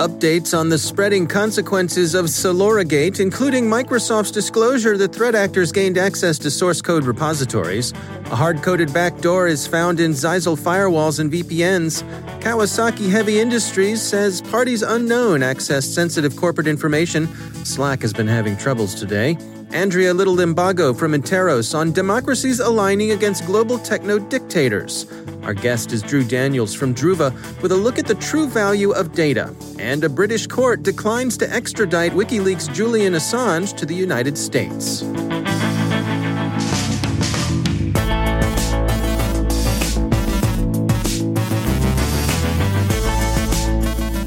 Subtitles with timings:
[0.00, 6.38] Updates on the spreading consequences of Solorigate, including Microsoft's disclosure that threat actors gained access
[6.38, 7.92] to source code repositories.
[8.30, 12.02] A hard coded backdoor is found in Zyxel firewalls and VPNs.
[12.40, 17.28] Kawasaki Heavy Industries says parties unknown access sensitive corporate information.
[17.64, 19.36] Slack has been having troubles today.
[19.72, 25.06] Andrea Little Limbago from Interos on democracies aligning against global techno dictators.
[25.42, 29.12] Our guest is Drew Daniels from Druva with a look at the true value of
[29.12, 29.54] data.
[29.78, 35.02] And a British court declines to extradite WikiLeaks' Julian Assange to the United States.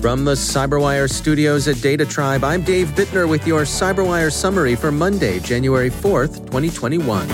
[0.03, 4.91] From the Cyberwire studios at Data Tribe, I'm Dave Bittner with your Cyberwire summary for
[4.91, 7.25] Monday, January 4th, 2021.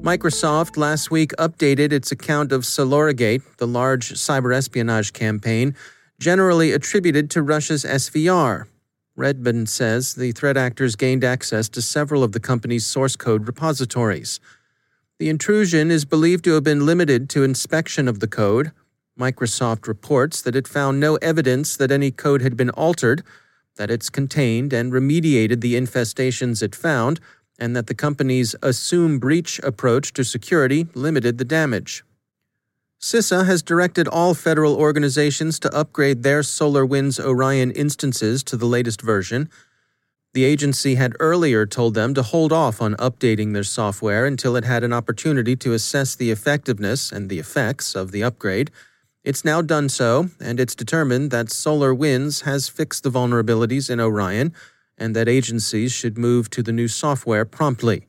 [0.00, 5.74] Microsoft last week updated its account of Solorigate, the large cyber espionage campaign
[6.20, 8.69] generally attributed to Russia's SVR.
[9.20, 14.40] Redmond says the threat actors gained access to several of the company's source code repositories.
[15.18, 18.72] The intrusion is believed to have been limited to inspection of the code.
[19.18, 23.22] Microsoft reports that it found no evidence that any code had been altered,
[23.76, 27.20] that it's contained and remediated the infestations it found,
[27.58, 32.02] and that the company's assume breach approach to security limited the damage.
[33.00, 39.00] CISA has directed all federal organizations to upgrade their SolarWinds Orion instances to the latest
[39.00, 39.48] version.
[40.34, 44.64] The agency had earlier told them to hold off on updating their software until it
[44.64, 48.70] had an opportunity to assess the effectiveness and the effects of the upgrade.
[49.24, 54.52] It's now done so, and it's determined that SolarWinds has fixed the vulnerabilities in Orion
[54.98, 58.06] and that agencies should move to the new software promptly.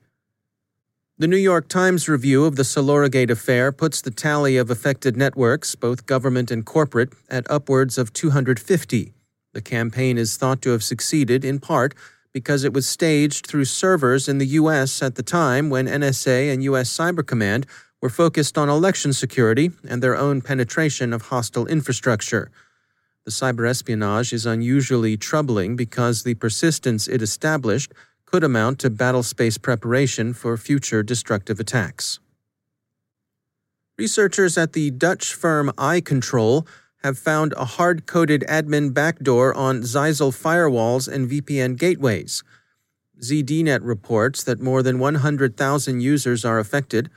[1.22, 5.76] The New York Times review of the Solorigate affair puts the tally of affected networks,
[5.76, 9.14] both government and corporate, at upwards of 250.
[9.54, 11.94] The campaign is thought to have succeeded in part
[12.34, 15.04] because it was staged through servers in the U.S.
[15.04, 16.90] at the time when NSA and U.S.
[16.90, 17.68] Cyber Command
[18.02, 22.50] were focused on election security and their own penetration of hostile infrastructure.
[23.26, 27.94] The cyber espionage is unusually troubling because the persistence it established
[28.32, 32.20] could amount to battle space preparation for future destructive attacks.
[33.98, 36.66] Researchers at the Dutch firm Eye Control
[37.04, 42.42] have found a hard coded admin backdoor on Zyxel firewalls and VPN gateways.
[43.22, 47.10] ZDNet reports that more than 100,000 users are affected.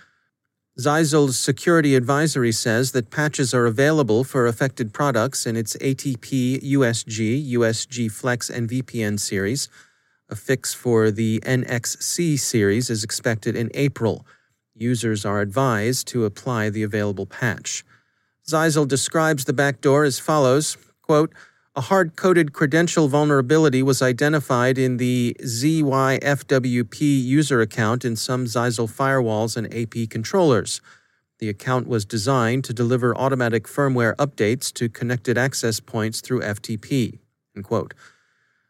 [0.80, 7.52] Zyxel's security advisory says that patches are available for affected products in its ATP USG,
[7.52, 9.68] USG Flex, and VPN series.
[10.30, 14.26] A fix for the NXC series is expected in April.
[14.74, 17.84] Users are advised to apply the available patch.
[18.48, 21.34] Zyxel describes the backdoor as follows quote,
[21.76, 28.90] A hard coded credential vulnerability was identified in the ZYFWP user account in some Zyxel
[28.90, 30.80] firewalls and AP controllers.
[31.38, 37.18] The account was designed to deliver automatic firmware updates to connected access points through FTP.
[37.54, 37.92] End quote.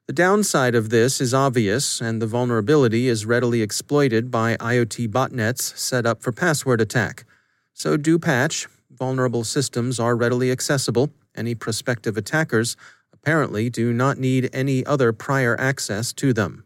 [0.07, 5.75] The downside of this is obvious, and the vulnerability is readily exploited by IoT botnets
[5.79, 7.25] set up for password attack.
[7.73, 8.69] So do patch.
[8.91, 11.11] Vulnerable systems are readily accessible.
[11.35, 12.77] Any prospective attackers
[13.15, 16.65] apparently do not need any other prior access to them.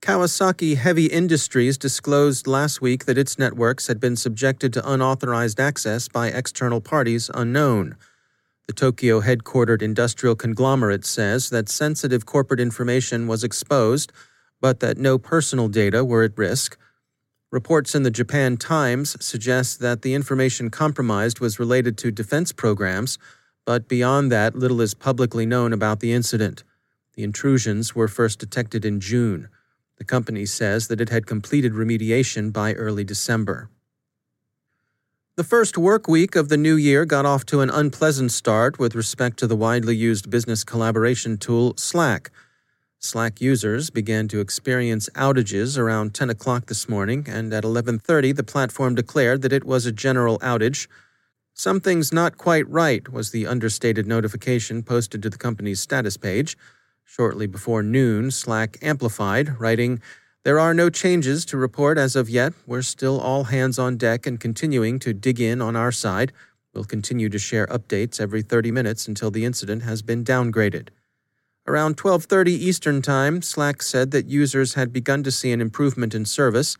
[0.00, 6.06] Kawasaki Heavy Industries disclosed last week that its networks had been subjected to unauthorized access
[6.06, 7.96] by external parties unknown.
[8.68, 14.12] The Tokyo headquartered industrial conglomerate says that sensitive corporate information was exposed,
[14.60, 16.76] but that no personal data were at risk.
[17.50, 23.16] Reports in the Japan Times suggest that the information compromised was related to defense programs,
[23.64, 26.62] but beyond that, little is publicly known about the incident.
[27.14, 29.48] The intrusions were first detected in June.
[29.96, 33.70] The company says that it had completed remediation by early December.
[35.38, 38.96] The first work week of the new year got off to an unpleasant start with
[38.96, 42.32] respect to the widely used business collaboration tool Slack.
[42.98, 48.42] Slack users began to experience outages around 10 o'clock this morning, and at 11:30 the
[48.42, 50.88] platform declared that it was a general outage.
[51.54, 56.58] Something's not quite right was the understated notification posted to the company's status page.
[57.04, 60.02] Shortly before noon, Slack amplified, writing,
[60.48, 62.54] There are no changes to report as of yet.
[62.66, 66.32] We're still all hands on deck and continuing to dig in on our side.
[66.72, 70.88] We'll continue to share updates every 30 minutes until the incident has been downgraded.
[71.66, 76.24] Around 12:30 Eastern Time, Slack said that users had begun to see an improvement in
[76.24, 76.78] service.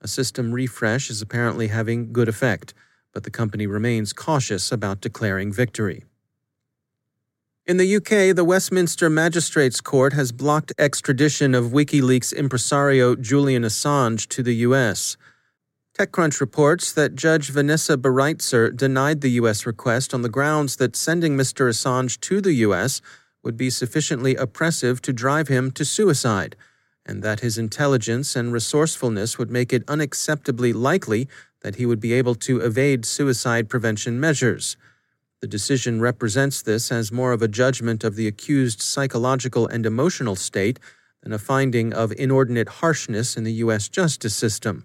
[0.00, 2.72] A system refresh is apparently having good effect,
[3.12, 6.06] but the company remains cautious about declaring victory.
[7.64, 14.26] In the UK, the Westminster Magistrates Court has blocked extradition of WikiLeaks impresario Julian Assange
[14.30, 15.16] to the US.
[15.96, 19.64] TechCrunch reports that Judge Vanessa Baraitser denied the U.S.
[19.64, 21.68] request on the grounds that sending Mr.
[21.68, 23.00] Assange to the U.S.
[23.44, 26.56] would be sufficiently oppressive to drive him to suicide,
[27.06, 31.28] and that his intelligence and resourcefulness would make it unacceptably likely
[31.60, 34.76] that he would be able to evade suicide prevention measures.
[35.42, 40.36] The decision represents this as more of a judgment of the accused's psychological and emotional
[40.36, 40.78] state
[41.20, 43.88] than a finding of inordinate harshness in the U.S.
[43.88, 44.84] justice system.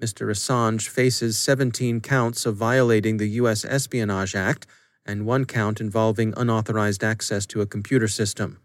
[0.00, 0.30] Mr.
[0.30, 3.66] Assange faces 17 counts of violating the U.S.
[3.66, 4.66] Espionage Act
[5.04, 8.60] and one count involving unauthorized access to a computer system.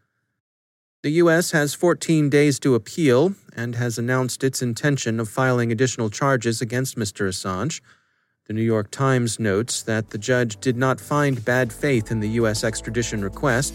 [1.03, 1.51] The U.S.
[1.51, 6.95] has 14 days to appeal and has announced its intention of filing additional charges against
[6.95, 7.27] Mr.
[7.27, 7.81] Assange.
[8.47, 12.29] The New York Times notes that the judge did not find bad faith in the
[12.39, 12.63] U.S.
[12.63, 13.73] extradition request,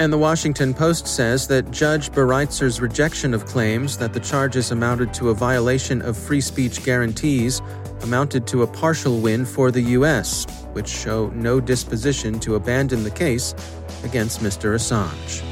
[0.00, 5.14] and the Washington Post says that Judge Baraitser's rejection of claims that the charges amounted
[5.14, 7.62] to a violation of free speech guarantees
[8.00, 13.10] amounted to a partial win for the U.S., which show no disposition to abandon the
[13.10, 13.54] case
[14.02, 14.74] against Mr.
[14.74, 15.51] Assange.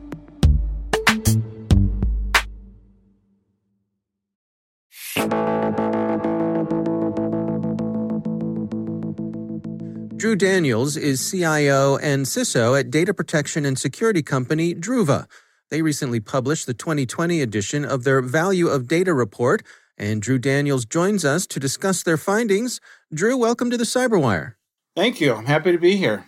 [10.21, 15.25] Drew Daniels is CIO and CISO at data protection and security company Druva.
[15.71, 19.63] They recently published the 2020 edition of their Value of Data report
[19.97, 22.79] And Drew Daniels joins us to discuss their findings.
[23.11, 24.53] Drew, welcome to the Cyberwire.
[24.95, 25.33] Thank you.
[25.33, 26.25] I'm happy to be here.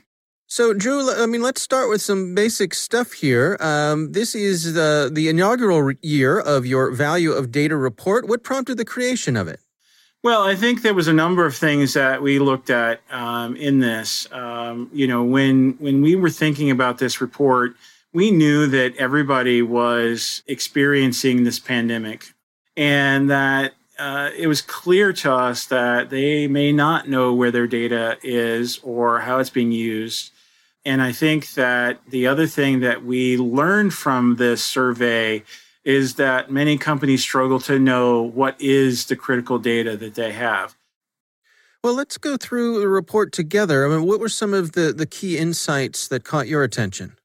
[0.47, 3.57] So, Drew, I mean, let's start with some basic stuff here.
[3.59, 8.27] Um, this is the, the inaugural year of your Value of Data report.
[8.27, 9.59] What prompted the creation of it?
[10.23, 13.79] Well, I think there was a number of things that we looked at um, in
[13.79, 14.25] this.
[14.31, 17.75] Um, you know, when when we were thinking about this report,
[18.13, 22.33] we knew that everybody was experiencing this pandemic,
[22.77, 27.67] and that uh, it was clear to us that they may not know where their
[27.67, 30.31] data is or how it's being used.
[30.85, 35.43] And I think that the other thing that we learned from this survey
[35.85, 40.75] is that many companies struggle to know what is the critical data that they have.
[41.83, 43.85] Well, let's go through the report together.
[43.85, 47.17] I mean, what were some of the, the key insights that caught your attention?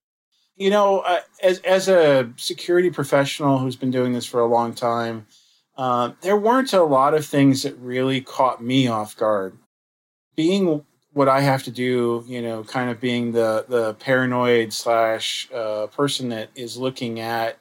[0.57, 4.75] You know, uh, as, as a security professional who's been doing this for a long
[4.75, 5.27] time,
[5.77, 9.57] uh, there weren't a lot of things that really caught me off guard.
[10.35, 15.49] Being what I have to do, you know, kind of being the the paranoid slash
[15.55, 17.59] uh, person that is looking at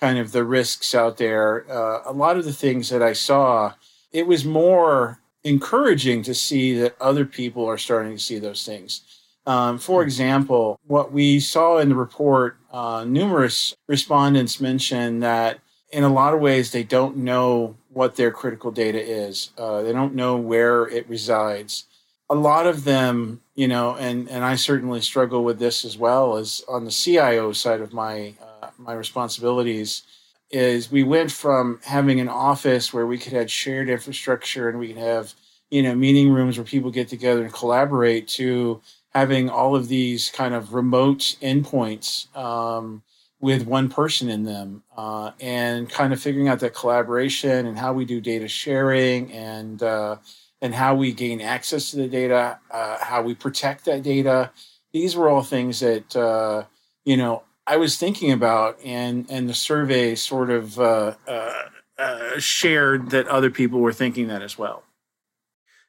[0.00, 1.64] kind of the risks out there.
[1.70, 3.74] Uh, a lot of the things that I saw,
[4.12, 9.02] it was more encouraging to see that other people are starting to see those things.
[9.46, 10.06] Um, for hmm.
[10.06, 15.60] example, what we saw in the report, uh, numerous respondents mentioned that
[15.92, 19.50] in a lot of ways they don't know what their critical data is.
[19.56, 21.84] Uh, they don't know where it resides.
[22.28, 26.36] A lot of them, you know, and and I certainly struggle with this as well
[26.36, 28.34] as on the CIO side of my
[28.78, 30.02] my responsibilities
[30.50, 34.88] is we went from having an office where we could have shared infrastructure and we
[34.88, 35.34] could have
[35.70, 40.30] you know meeting rooms where people get together and collaborate to having all of these
[40.30, 43.02] kind of remote endpoints um,
[43.40, 47.92] with one person in them uh, and kind of figuring out that collaboration and how
[47.92, 50.16] we do data sharing and uh,
[50.62, 54.50] and how we gain access to the data uh, how we protect that data.
[54.92, 56.64] These were all things that uh,
[57.04, 61.62] you know I was thinking about, and and the survey sort of uh, uh,
[61.98, 64.82] uh, shared that other people were thinking that as well.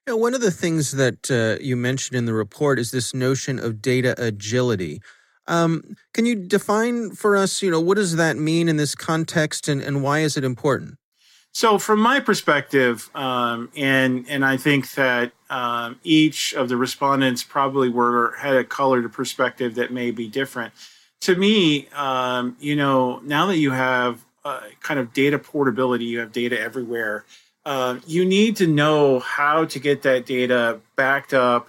[0.07, 3.59] Yeah, one of the things that uh, you mentioned in the report is this notion
[3.59, 5.01] of data agility.
[5.47, 9.67] Um, can you define for us, you know, what does that mean in this context,
[9.67, 10.97] and, and why is it important?
[11.51, 17.43] So, from my perspective, um, and and I think that um, each of the respondents
[17.43, 20.73] probably were had a colored perspective that may be different
[21.21, 26.19] to me, um, you know, now that you have uh, kind of data portability, you
[26.19, 27.25] have data everywhere.
[27.65, 31.67] Uh, you need to know how to get that data backed up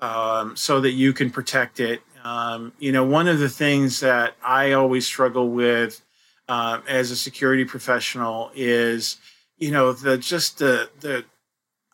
[0.00, 2.02] um, so that you can protect it.
[2.24, 6.02] Um, you know, one of the things that I always struggle with
[6.48, 9.18] uh, as a security professional is,
[9.58, 11.24] you know, the just the the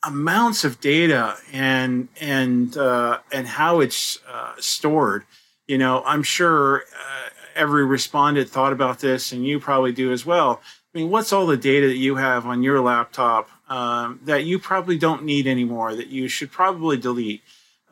[0.03, 5.25] amounts of data and and uh, and how it's uh, stored
[5.73, 10.27] you know, I'm sure uh, every respondent thought about this, and you probably do as
[10.27, 10.61] well.
[10.95, 14.59] I mean, what's all the data that you have on your laptop um, that you
[14.59, 17.41] probably don't need anymore, that you should probably delete?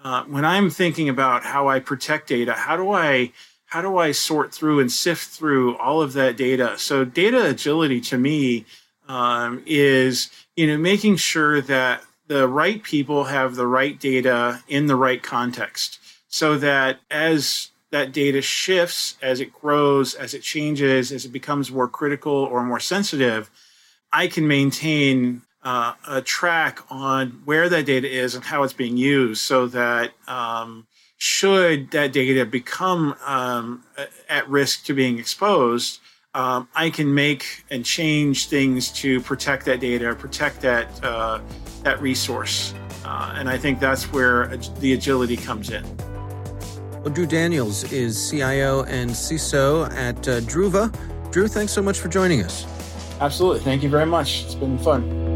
[0.04, 3.32] Uh, when I'm thinking about how I protect data, how do I
[3.64, 6.76] how do I sort through and sift through all of that data?
[6.76, 8.66] So data agility to me
[9.08, 14.84] um, is you know making sure that the right people have the right data in
[14.84, 15.98] the right context
[16.30, 21.70] so that as that data shifts, as it grows, as it changes, as it becomes
[21.70, 23.50] more critical or more sensitive,
[24.12, 28.96] I can maintain uh, a track on where that data is and how it's being
[28.96, 30.86] used so that um,
[31.18, 33.84] should that data become um,
[34.28, 36.00] at risk to being exposed,
[36.34, 41.40] um, I can make and change things to protect that data, protect that uh,
[41.82, 42.72] that resource,
[43.04, 44.46] uh, and I think that's where
[44.78, 45.84] the agility comes in.
[47.02, 50.92] Well, Drew Daniels is CIO and CISO at uh, Druva.
[51.32, 52.66] Drew, thanks so much for joining us.
[53.22, 53.60] Absolutely.
[53.60, 54.44] Thank you very much.
[54.44, 55.29] It's been fun.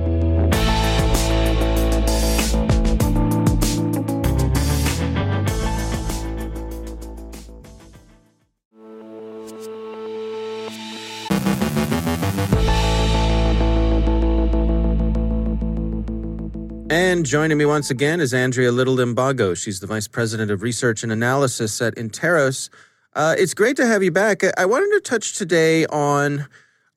[16.95, 19.57] And joining me once again is Andrea Little Limbago.
[19.57, 22.71] She's the Vice President of Research and Analysis at Interos.
[23.15, 24.43] Uh, it's great to have you back.
[24.57, 26.47] I wanted to touch today on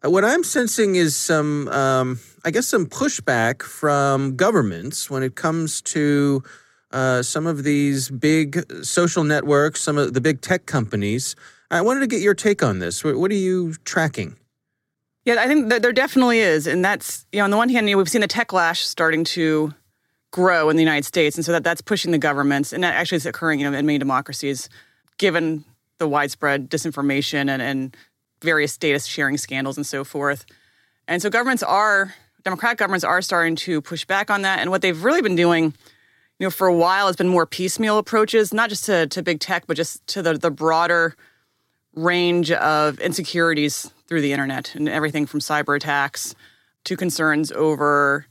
[0.05, 5.33] uh, what I'm sensing is some, um, I guess, some pushback from governments when it
[5.33, 6.43] comes to
[6.91, 11.35] uh, some of these big social networks, some of the big tech companies.
[11.71, 13.03] I wanted to get your take on this.
[13.03, 14.37] What are you tracking?
[15.25, 17.89] Yeah, I think that there definitely is, and that's you know on the one hand,
[17.89, 19.73] you know, we've seen the techlash starting to
[20.31, 23.17] grow in the United States, and so that that's pushing the governments, and that actually
[23.17, 24.69] is occurring you know in many democracies,
[25.17, 25.63] given
[25.97, 27.97] the widespread disinformation and, and
[28.41, 30.45] various data sharing scandals and so forth.
[31.07, 34.81] And so governments are democratic governments are starting to push back on that, and what
[34.81, 35.73] they've really been doing.
[36.39, 39.39] You know, for a while, has been more piecemeal approaches, not just to, to big
[39.39, 41.15] tech, but just to the, the broader
[41.95, 46.35] range of insecurities through the internet and everything from cyber attacks
[46.83, 48.27] to concerns over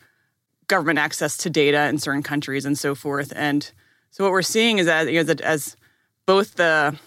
[0.69, 3.33] government access to data in certain countries and so forth.
[3.37, 3.71] And
[4.11, 5.77] so what we're seeing is that, you know, as
[6.27, 6.99] both the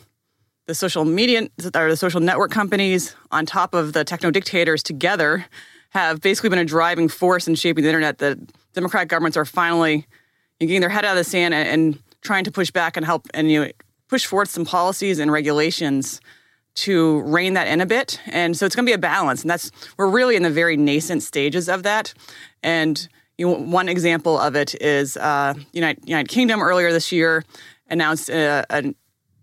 [0.66, 5.48] the social media or the social network companies on top of the techno dictators together
[5.90, 8.38] have basically been a driving force in shaping the internet that
[8.74, 10.06] democratic governments are finally
[10.60, 13.28] getting their head out of the sand and, and trying to push back and help
[13.34, 13.72] and you know
[14.10, 16.22] push forward some policies and regulations
[16.76, 18.20] to rein that in a bit.
[18.28, 19.42] And so it's going to be a balance.
[19.42, 22.14] And that's, we're really in the very nascent stages of that.
[22.64, 23.08] And
[23.48, 27.44] one example of it is uh, United, United Kingdom earlier this year
[27.90, 28.96] announced a, an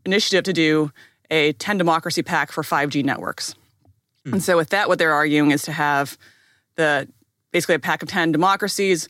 [0.04, 0.92] initiative to do
[1.30, 3.54] a 10 democracy pack for 5G networks.
[4.26, 4.34] Mm.
[4.34, 6.16] And so with that, what they're arguing is to have
[6.76, 7.08] the
[7.52, 9.08] basically a pack of 10 democracies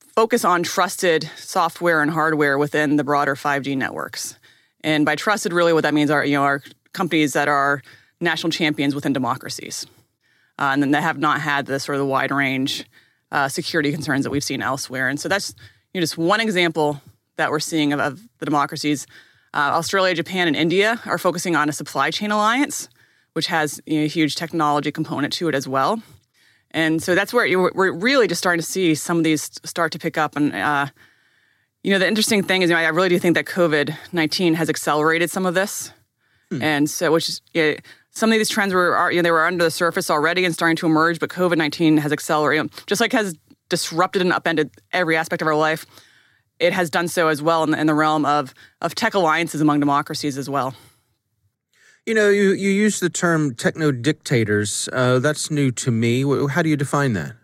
[0.00, 4.36] focus on trusted software and hardware within the broader 5G networks.
[4.82, 7.82] And by trusted, really, what that means are you know are companies that are
[8.20, 9.86] national champions within democracies,
[10.58, 12.84] uh, and then that have not had the sort of the wide range
[13.32, 15.08] uh, security concerns that we've seen elsewhere.
[15.08, 15.54] And so that's
[15.92, 17.00] you know, just one example
[17.36, 19.06] that we're seeing of, of the democracies.
[19.54, 22.88] Uh, Australia, Japan, and India are focusing on a supply chain alliance,
[23.32, 26.02] which has you know, a huge technology component to it as well.
[26.72, 29.98] And so that's where we're really just starting to see some of these start to
[29.98, 30.36] pick up.
[30.36, 30.86] And uh,
[31.82, 34.54] you know, the interesting thing is, you know, I really do think that COVID nineteen
[34.54, 35.92] has accelerated some of this.
[36.50, 36.62] Hmm.
[36.62, 37.74] And so, which is, yeah,
[38.10, 40.76] some of these trends were, you know, they were under the surface already and starting
[40.76, 43.36] to emerge, but COVID 19 has accelerated, just like has
[43.68, 45.86] disrupted and upended every aspect of our life.
[46.58, 49.60] It has done so as well in the, in the realm of, of tech alliances
[49.60, 50.74] among democracies as well.
[52.06, 54.88] You know, you, you use the term techno dictators.
[54.92, 56.22] Uh, that's new to me.
[56.48, 57.34] How do you define that?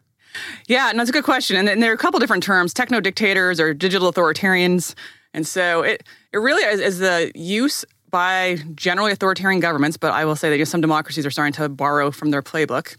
[0.66, 1.56] Yeah, no, that's a good question.
[1.56, 4.94] And, and there are a couple different terms techno dictators or digital authoritarians.
[5.32, 10.24] And so it, it really is, is the use by generally authoritarian governments, but I
[10.24, 12.96] will say that some democracies are starting to borrow from their playbook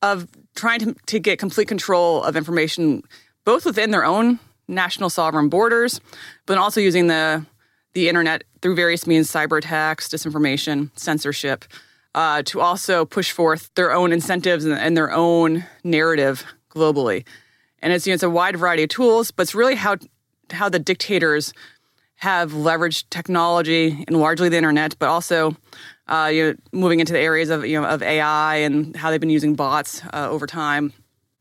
[0.00, 3.02] of trying to, to get complete control of information,
[3.44, 4.38] both within their own
[4.68, 6.00] national sovereign borders,
[6.46, 7.44] but also using the
[7.94, 11.64] the internet through various means, cyber attacks, disinformation, censorship,
[12.14, 17.24] uh, to also push forth their own incentives and, and, their own narrative globally.
[17.82, 19.96] And it's you know, it's a wide variety of tools, but it's really how
[20.52, 21.52] how the dictators
[22.24, 25.54] have leveraged technology and largely the internet, but also
[26.08, 29.20] uh, you know, moving into the areas of you know of AI and how they've
[29.20, 30.94] been using bots uh, over time.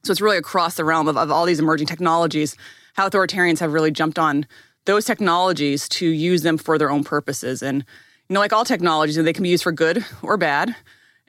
[0.04, 2.58] So it's really across the realm of, of all these emerging technologies.
[2.96, 4.46] How authoritarians have really jumped on
[4.84, 7.86] those technologies to use them for their own purposes, and
[8.28, 10.76] you know, like all technologies, they can be used for good or bad.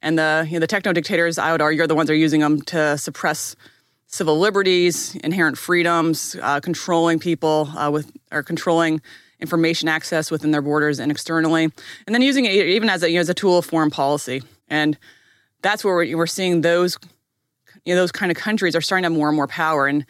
[0.01, 2.27] And the you know, the techno dictators, I would argue, are the ones that are
[2.27, 3.55] using them to suppress
[4.09, 9.01] civil liberties, inherent freedoms, uh, controlling people uh, with or controlling
[9.41, 13.17] information access within their borders and externally, and then using it even as a, you
[13.17, 14.43] know, as a tool of foreign policy.
[14.69, 14.97] And
[15.63, 16.99] that's where we're, we're seeing those,
[17.85, 19.87] you know, those kind of countries are starting to have more and more power.
[19.87, 20.07] And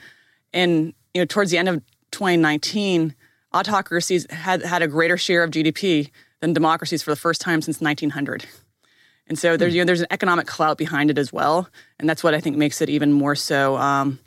[0.53, 3.15] and you know, towards the end of 2019,
[3.53, 6.11] autocracies had had a greater share of GDP
[6.41, 8.45] than democracies for the first time since 1900.
[9.27, 12.23] And so there's you know there's an economic clout behind it as well, and that's
[12.23, 14.19] what I think makes it even more so um,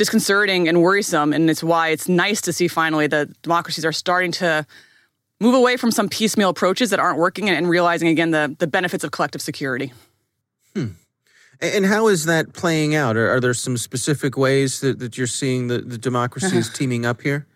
[0.00, 1.34] disconcerting and worrisome.
[1.34, 4.64] And it's why it's nice to see finally that democracies are starting to
[5.40, 9.04] move away from some piecemeal approaches that aren't working and, realizing again the, the benefits
[9.04, 9.92] of collective security.
[10.74, 10.92] Hmm.
[11.60, 13.18] And how is that playing out?
[13.18, 17.20] Are, are there some specific ways that, that you're seeing the, the democracies teaming up
[17.20, 17.46] here?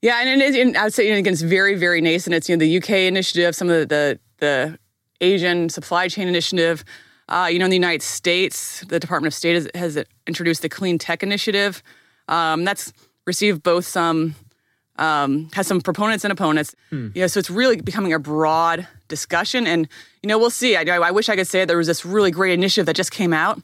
[0.00, 2.34] Yeah, and, it, and I'd say again, it's very, very nascent.
[2.36, 4.78] It's you know the UK initiative, some of the the, the
[5.20, 6.84] Asian supply chain initiative.
[7.30, 10.68] Uh, you know, in the United States, the Department of State has, has introduced the
[10.68, 11.82] Clean Tech Initiative.
[12.28, 12.92] Um, that's
[13.26, 14.34] received both some
[15.00, 16.74] um, has some proponents and opponents.
[16.90, 17.08] Hmm.
[17.14, 19.88] know, so it's really becoming a broad discussion, and
[20.22, 20.76] you know, we'll see.
[20.76, 23.32] I, I wish I could say there was this really great initiative that just came
[23.32, 23.60] out,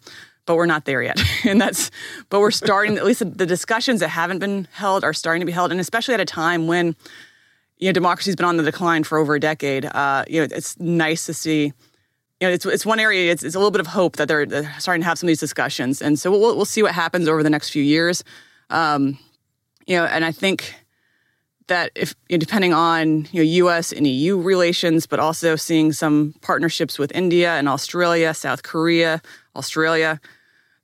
[0.47, 1.21] but we're not there yet.
[1.45, 1.91] and that's,
[2.31, 2.97] but we're starting.
[2.97, 6.15] at least the discussions that haven't been held are starting to be held, and especially
[6.15, 6.97] at a time when
[7.79, 9.85] you know democracy's been on the decline for over a decade.
[9.85, 11.75] Uh, you know, it's nice to see
[12.41, 14.47] you know, it's, it's one area, it's, it's a little bit of hope that they're,
[14.79, 16.03] starting to have some of these discussions.
[16.03, 18.23] And so we'll, we'll see what happens over the next few years.
[18.69, 19.19] Um,
[19.87, 20.75] you know, and I think
[21.69, 23.93] that if you know, depending on you know U.S.
[23.93, 29.21] and EU relations, but also seeing some partnerships with India and Australia, South Korea,
[29.55, 30.21] Australia.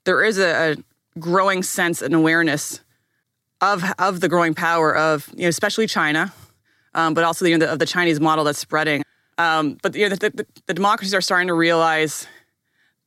[0.04, 2.80] There is a, a growing sense and awareness
[3.60, 6.32] of of the growing power of you know especially China,
[6.94, 9.02] um, but also you know, the, of the Chinese model that's spreading.
[9.38, 12.26] Um, but you know, the, the, the, democracies are starting to realize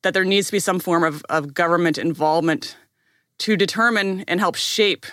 [0.01, 2.75] that there needs to be some form of, of government involvement
[3.39, 5.05] to determine and help shape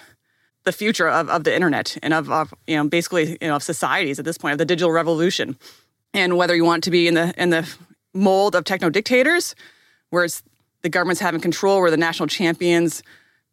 [0.65, 3.63] the future of, of the internet and of, of you know basically you know of
[3.63, 5.57] societies at this point of the digital revolution.
[6.15, 7.69] And whether you want to be in the in the
[8.15, 9.55] mold of techno dictators
[10.11, 10.43] where it's
[10.83, 13.03] the government's having control where the national champions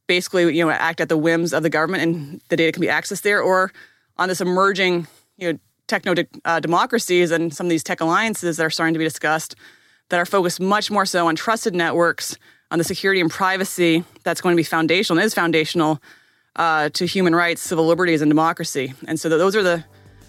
[0.08, 2.88] basically you know act at the whims of the government and the data can be
[2.88, 3.72] accessed there or
[4.18, 8.66] on this emerging you know techno uh, democracies and some of these tech alliances that
[8.66, 9.56] are starting to be discussed
[10.10, 12.38] that are focused much more so on trusted networks
[12.72, 16.00] on the security and privacy that's going to be foundational and is foundational
[16.56, 18.94] uh, to human rights, civil liberties, and democracy.
[19.08, 19.84] And so those are the,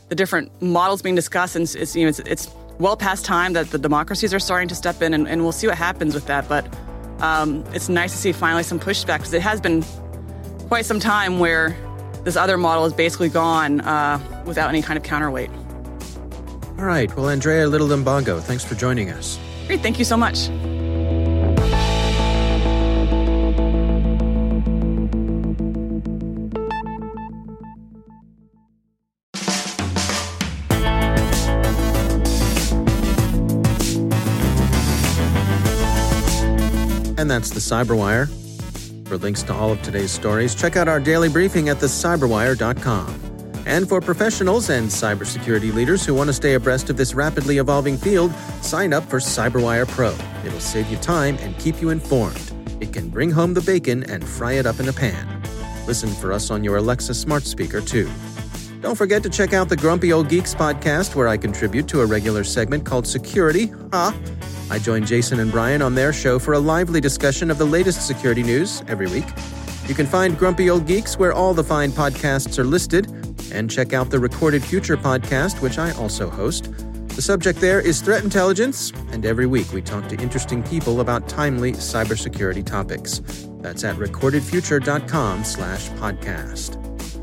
[0.08, 1.56] the different models being discussed.
[1.56, 4.74] And it's, you know, it's, it's well past time that the democracies are starting to
[4.74, 6.48] step in, and, and we'll see what happens with that.
[6.48, 6.66] But
[7.20, 9.84] um, it's nice to see finally some pushback because it has been
[10.68, 11.76] quite some time where
[12.24, 15.50] this other model is basically gone uh, without any kind of counterweight.
[16.78, 17.14] All right.
[17.16, 19.38] Well, Andrea Little Limbago, thanks for joining us.
[19.66, 19.80] Great.
[19.80, 20.48] Thank you so much.
[37.18, 38.30] And that's the Cyberwire.
[39.10, 43.64] For links to all of today's stories, check out our daily briefing at thecyberwire.com.
[43.66, 47.96] And for professionals and cybersecurity leaders who want to stay abreast of this rapidly evolving
[47.96, 50.14] field, sign up for Cyberwire Pro.
[50.46, 52.52] It'll save you time and keep you informed.
[52.80, 55.42] It can bring home the bacon and fry it up in a pan.
[55.88, 58.08] Listen for us on your Alexa smart speaker, too.
[58.80, 62.06] Don't forget to check out the Grumpy Old Geeks podcast, where I contribute to a
[62.06, 63.72] regular segment called Security.
[63.92, 64.12] Huh?
[64.70, 68.06] I join Jason and Brian on their show for a lively discussion of the latest
[68.06, 69.26] security news every week.
[69.86, 73.06] You can find Grumpy Old Geeks where all the fine podcasts are listed,
[73.52, 76.72] and check out the Recorded Future podcast, which I also host.
[77.08, 81.28] The subject there is threat intelligence, and every week we talk to interesting people about
[81.28, 83.20] timely cybersecurity topics.
[83.60, 86.89] That's at recordedfuture.com slash podcast.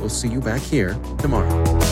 [0.00, 1.87] We'll see you back here tomorrow.